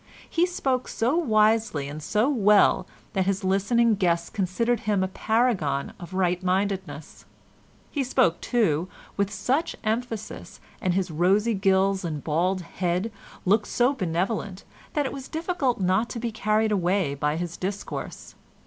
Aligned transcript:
He 0.27 0.47
spoke 0.47 0.87
so 0.87 1.15
wisely 1.15 1.87
and 1.87 2.01
so 2.01 2.27
well 2.27 2.87
that 3.13 3.27
his 3.27 3.43
listening 3.43 3.93
guests 3.93 4.31
considered 4.31 4.79
him 4.79 5.03
a 5.03 5.07
paragon 5.07 5.93
of 5.99 6.15
right 6.15 6.41
mindedness. 6.41 7.25
He 7.91 8.03
spoke, 8.03 8.41
too, 8.41 8.89
with 9.15 9.31
such 9.31 9.75
emphasis 9.83 10.59
and 10.81 10.95
his 10.95 11.11
rosy 11.11 11.53
gills 11.53 12.03
and 12.03 12.23
bald 12.23 12.61
head 12.63 13.11
looked 13.45 13.67
so 13.67 13.93
benevolent 13.93 14.63
that 14.93 15.05
it 15.05 15.13
was 15.13 15.27
difficult 15.27 15.79
not 15.79 16.09
to 16.09 16.19
be 16.19 16.31
carried 16.31 16.71
away 16.71 17.13
by 17.13 17.37
his 17.37 17.55
discourse. 17.55 18.33